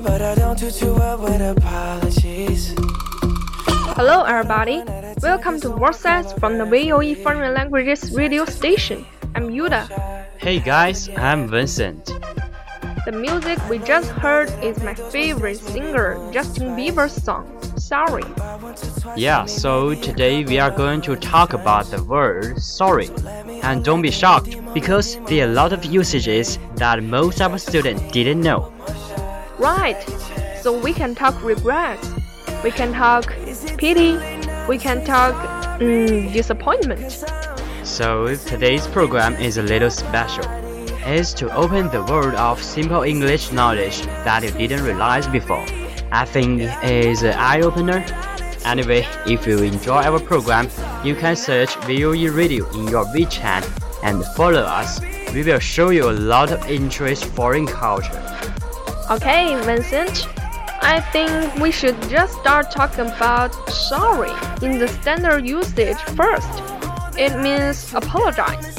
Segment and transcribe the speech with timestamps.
[0.00, 2.74] But I don't do too well with apologies.
[3.94, 4.82] Hello, everybody.
[5.20, 9.04] Welcome to World Says from the VOE Foreign Languages radio station.
[9.34, 9.86] I'm Yuda.
[10.38, 12.06] Hey guys, I'm Vincent.
[13.04, 18.24] The music we just heard is my favorite singer, Justin Bieber's song, Sorry.
[19.14, 23.10] Yeah, so today we are going to talk about the word sorry.
[23.62, 27.58] And don't be shocked because there are a lot of usages that most of our
[27.58, 28.72] students didn't know.
[29.58, 30.02] Right.
[30.62, 32.08] So we can talk regrets.
[32.62, 33.34] We can talk
[33.76, 34.16] pity.
[34.68, 35.34] We can talk
[35.80, 37.24] mm, disappointment.
[37.82, 40.44] So today's program is a little special.
[41.04, 45.66] It's to open the world of simple English knowledge that you didn't realize before.
[46.12, 48.04] I think it is an eye opener.
[48.64, 50.68] Anyway, if you enjoy our program,
[51.02, 53.66] you can search VOE Radio in your WeChat
[54.04, 55.00] and follow us.
[55.34, 58.22] We will show you a lot of interest foreign culture.
[59.10, 60.28] Okay, Vincent.
[60.82, 64.32] I think we should just start talking about sorry
[64.62, 66.62] in the standard usage first.
[67.16, 68.78] It means apologize.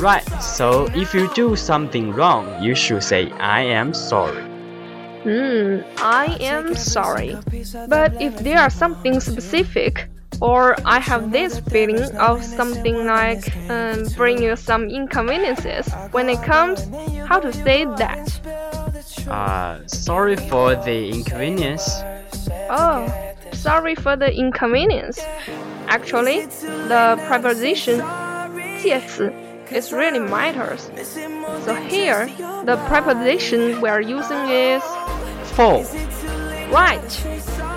[0.00, 4.42] Right, so if you do something wrong, you should say I am sorry.
[5.22, 7.36] Hmm, I am sorry.
[7.88, 10.08] But if there are something specific,
[10.40, 16.42] or I have this feeling of something like um, bring you some inconveniences when it
[16.42, 16.88] comes,
[17.28, 18.61] how to say that?
[19.32, 21.88] Uh, sorry for the inconvenience.
[22.68, 23.08] Oh,
[23.52, 25.18] sorry for the inconvenience.
[25.88, 26.46] Actually,
[26.88, 28.02] the preposition
[28.78, 29.32] 介词
[29.70, 30.90] is really matters.
[31.64, 32.26] So here,
[32.66, 34.82] the preposition we are using is
[35.54, 35.82] For
[36.70, 37.12] right.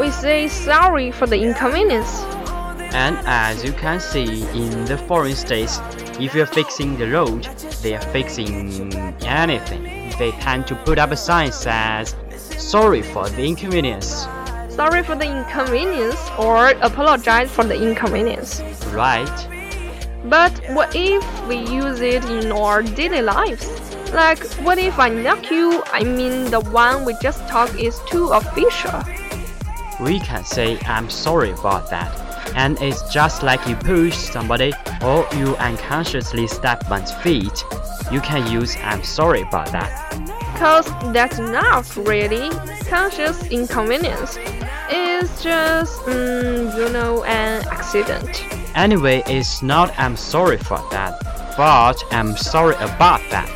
[0.00, 2.24] We say sorry for the inconvenience.
[2.92, 5.80] and as you can see in the foreign states,
[6.18, 7.44] if you're fixing the road,
[7.82, 9.95] they are fixing anything.
[10.18, 12.14] They tend to put up a sign says
[12.58, 14.26] sorry for the inconvenience.
[14.70, 18.60] Sorry for the inconvenience or apologize for the inconvenience.
[18.92, 19.48] Right?
[20.24, 23.66] But what if we use it in our daily lives?
[24.12, 25.82] Like, what if I knock you?
[25.92, 29.02] I mean, the one we just talked is too official.
[30.00, 32.10] We can say I'm sorry about that.
[32.54, 34.72] And it's just like you push somebody
[35.02, 37.64] or you unconsciously step on one's feet.
[38.12, 39.90] You can use I'm sorry about that.
[40.58, 42.50] Cause that's not really
[42.88, 44.38] conscious inconvenience.
[44.88, 48.44] It's just, mm, you know, an accident.
[48.76, 51.20] Anyway, it's not I'm sorry for that,
[51.56, 53.52] but I'm sorry about that.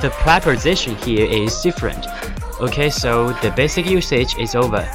[0.00, 2.06] The preposition here is different.
[2.60, 4.88] Okay, so the basic usage is over.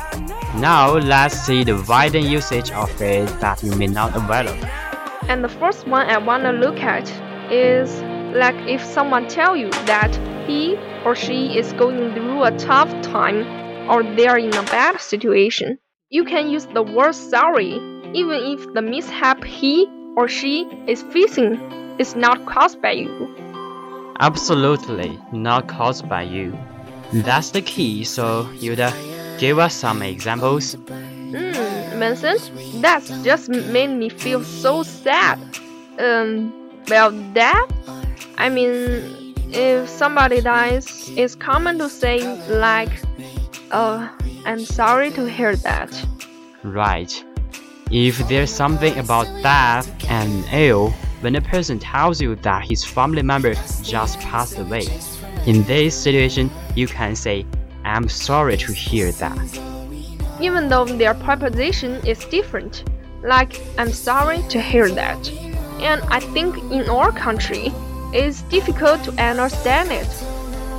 [0.55, 4.63] Now let's see the widened usage of it that you may not aware of.
[5.27, 7.09] And the first one I wanna look at
[7.51, 7.89] is
[8.33, 10.13] like if someone tell you that
[10.47, 10.75] he
[11.05, 13.45] or she is going through a tough time
[13.89, 15.79] or they are in a bad situation.
[16.09, 17.79] You can use the word sorry
[18.13, 21.55] even if the mishap he or she is facing
[21.99, 23.35] is not caused by you.
[24.19, 26.57] Absolutely not caused by you.
[27.13, 28.91] That's the key, so Yuda,
[29.39, 30.73] give us some examples.
[30.73, 32.51] Hmm, Vincent,
[32.81, 35.39] that's just made me feel so sad.
[35.99, 36.53] Um,
[36.89, 37.67] well, that,
[38.37, 42.91] I mean, if somebody dies, it's common to say, like,
[43.71, 44.09] oh,
[44.45, 45.91] I'm sorry to hear that.
[46.63, 47.23] Right.
[47.91, 50.91] If there's something about death and ill,
[51.21, 54.87] when a person tells you that his family member just passed away,
[55.45, 57.45] in this situation, you can say,
[57.85, 59.59] I'm sorry to hear that.
[60.41, 62.83] Even though their preposition is different,
[63.23, 65.29] like, I'm sorry to hear that.
[65.79, 67.71] And I think in our country,
[68.17, 70.07] it's difficult to understand it.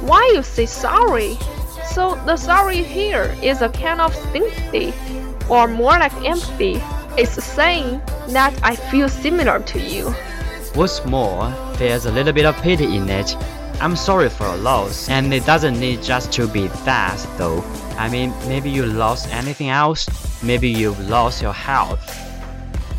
[0.02, 1.38] Why you say sorry?
[1.92, 4.92] So the sorry here is a kind of sympathy,
[5.48, 6.82] or more like empathy.
[7.16, 10.10] It's saying that I feel similar to you.
[10.74, 13.36] What's more, there's a little bit of pity in it.
[13.80, 17.62] I'm sorry for your loss, and it doesn't need just to be that, though.
[17.96, 20.08] I mean, maybe you lost anything else,
[20.42, 22.02] maybe you've lost your health.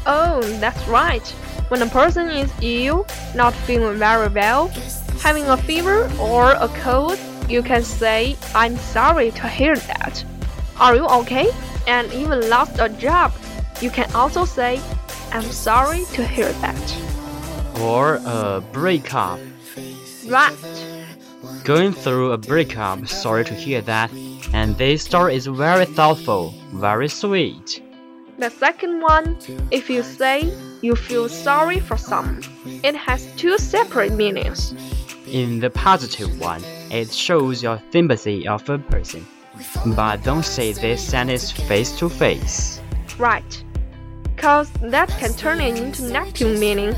[0.05, 1.35] Oh, that's right.
[1.69, 3.05] When a person is ill,
[3.35, 4.69] not feeling very well,
[5.21, 7.17] having a fever or a cold,
[7.47, 10.25] you can say, I'm sorry to hear that.
[10.79, 11.51] Are you okay?
[11.87, 13.33] And even lost a job,
[13.81, 14.81] you can also say,
[15.31, 16.97] I'm sorry to hear that.
[17.79, 19.39] Or a breakup.
[20.25, 20.55] Right.
[21.63, 24.11] Going through a breakup, sorry to hear that.
[24.53, 27.83] And this story is very thoughtful, very sweet.
[28.39, 29.37] The second one,
[29.69, 30.49] if you say
[30.81, 32.41] you feel sorry for someone,
[32.83, 34.73] it has two separate meanings.
[35.27, 39.27] In the positive one, it shows your sympathy of a person.
[39.87, 42.79] But don't say this sentence face to face.
[43.17, 43.63] Right.
[44.37, 46.95] Cause that can turn it into negative meaning.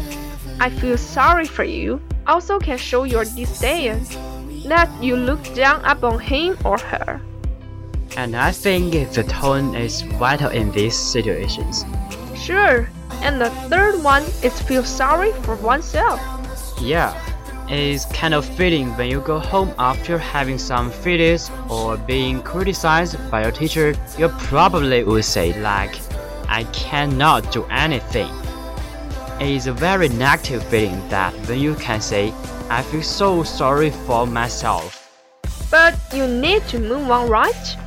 [0.59, 4.05] I feel sorry for you also can show your disdain,
[4.67, 7.19] that you look down upon him or her.
[8.17, 11.85] And I think the tone is vital in these situations.
[12.35, 12.89] Sure.
[13.21, 16.19] And the third one is feel sorry for oneself.
[16.81, 17.15] Yeah.
[17.69, 23.15] It's kind of fitting when you go home after having some failures or being criticized
[23.31, 25.95] by your teacher, you probably would say like,
[26.49, 28.29] I cannot do anything.
[29.39, 32.33] It is a very negative feeling that when you can say,
[32.69, 34.97] I feel so sorry for myself.
[35.71, 37.77] But you need to move on, right?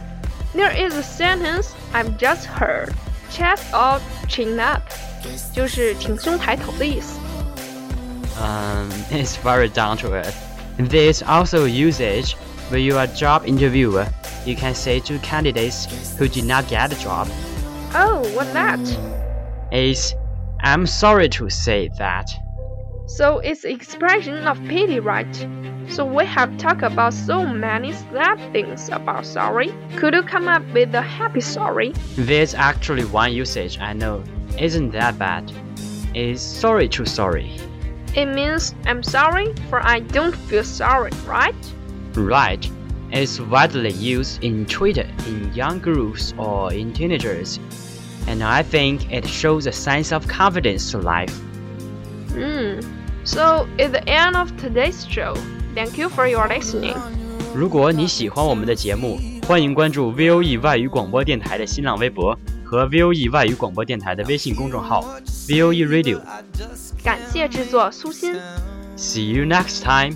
[0.53, 2.93] There is a sentence I've just heard.
[3.31, 4.81] Chest up, chin up，
[5.53, 7.19] 就是挺胸抬头的意思。
[8.41, 10.35] Um, it's very down to earth.
[10.77, 12.35] There's also usage
[12.69, 14.07] when you are a job interviewer.
[14.45, 15.87] You can say to candidates
[16.17, 17.27] who did not get the job.
[17.93, 18.79] Oh, what's that?
[19.71, 20.15] Is
[20.61, 22.31] I'm sorry to say that.
[23.06, 25.34] So it's expression of pity, right?
[25.88, 29.74] So we have talked about so many sad things about sorry.
[29.96, 31.92] Could you come up with a happy sorry?
[32.16, 34.24] There's actually one usage I know
[34.58, 35.52] isn't that bad.
[36.14, 37.56] Is sorry to sorry.
[38.14, 41.54] It means I'm sorry for I don't feel sorry, right?
[42.14, 42.70] Right.
[43.10, 47.58] It's widely used in Twitter in young groups or in teenagers.
[48.26, 51.38] And I think it shows a sense of confidence to life.
[52.33, 52.79] Hmm.
[53.23, 55.35] So it's the end of today's show.
[55.75, 56.95] Thank you for your listening.
[57.53, 65.03] 如果你喜欢我们的节目，欢迎关注 VOE 外语广播电台的新浪微博和 VOE 外语广播电台的微信公众号
[65.47, 66.21] VOE Radio。
[67.03, 68.35] 感谢制作苏欣。
[68.95, 70.15] See you next time.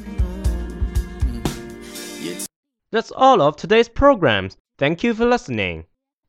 [2.91, 4.51] That's all of today's programs.
[4.77, 5.85] Thank you for listening.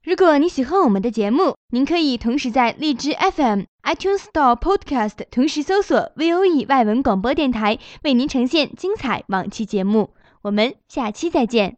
[0.10, 10.10] 如果你喜欢我们的节目，您可以同时在荔枝 FM、iTunes Store、Podcast 同时搜索 VOE 外文广播电台，为您呈现精彩往期节目。
[10.42, 11.78] 我们下期再见。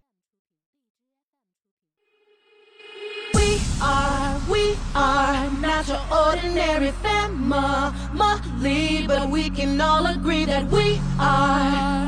[3.34, 7.92] We are, we are not your ordinary family,
[9.08, 12.08] but we can all agree that we are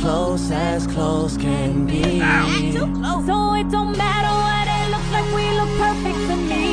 [0.00, 2.20] Close as close can be.
[2.72, 3.26] too close.
[3.26, 4.63] So it don't matter what
[5.14, 6.64] like we look perfect to me.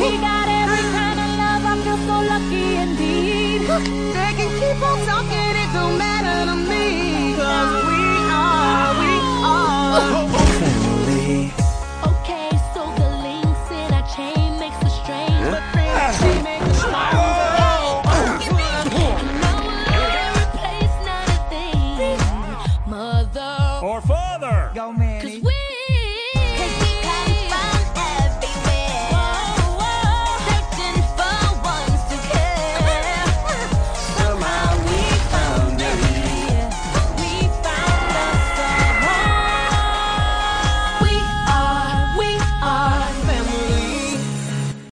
[0.00, 3.60] We got every kind of love, I feel so lucky indeed.
[4.16, 7.36] They can keep on talking, it don't matter to me.
[7.36, 7.83] Cause